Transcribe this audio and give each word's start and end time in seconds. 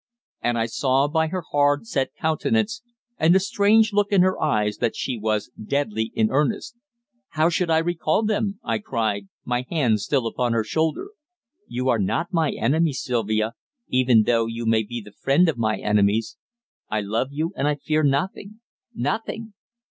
And 0.41 0.57
I 0.57 0.65
saw 0.65 1.07
by 1.07 1.27
her 1.27 1.43
hard, 1.51 1.85
set 1.85 2.15
countenance 2.15 2.81
and 3.19 3.35
the 3.35 3.39
strange 3.39 3.93
look 3.93 4.11
in 4.11 4.23
her 4.23 4.41
eyes 4.41 4.77
that 4.77 4.95
she 4.95 5.15
was 5.15 5.51
deadly 5.63 6.11
in 6.15 6.31
earnest. 6.31 6.75
"Why 7.35 7.49
should 7.49 7.69
I 7.69 7.77
recall 7.77 8.23
them?" 8.23 8.57
I 8.63 8.79
cried, 8.79 9.27
my 9.45 9.67
hand 9.69 9.99
still 9.99 10.25
upon 10.25 10.53
her 10.53 10.63
shoulder. 10.63 11.11
"You 11.67 11.87
are 11.89 11.99
not 11.99 12.33
my 12.33 12.49
enemy, 12.49 12.93
Sylvia, 12.93 13.53
even 13.89 14.23
though 14.23 14.47
you 14.47 14.65
may 14.65 14.81
be 14.81 15.01
the 15.01 15.11
friend 15.21 15.47
of 15.47 15.59
my 15.59 15.77
enemies. 15.77 16.35
I 16.89 17.01
love 17.01 17.27
you, 17.29 17.53
and 17.55 17.67
I 17.67 17.75
fear 17.75 18.01
nothing 18.01 18.59
nothing!" 18.95 19.53